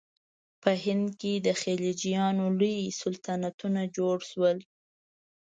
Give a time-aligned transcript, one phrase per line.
[0.61, 4.57] په هند کې د خلجیانو لوی سلطنتونه جوړ شول.